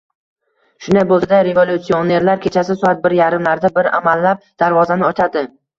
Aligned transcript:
Shunday 0.85 1.05
bo‘lsa-da, 1.11 1.41
revolyutsionerlar 1.49 2.41
kechasi 2.49 2.79
soat 2.81 3.07
bir 3.07 3.19
yarimlarda 3.21 3.75
bir 3.79 3.95
amallab 4.01 4.47
darvozani 4.65 5.13
ochadi. 5.15 5.51